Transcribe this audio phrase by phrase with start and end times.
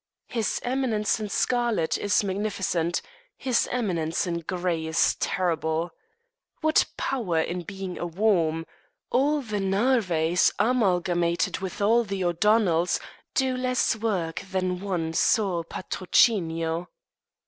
[0.29, 3.03] His Eminence in scarlet is magnificent;
[3.37, 5.91] his Eminence in gray is terrible.
[6.61, 8.65] What power in being a worm!
[9.11, 12.99] All the Narvaez amalgamated with all the O'Donnells
[13.35, 16.87] do less work than one Sõr Patrocinio.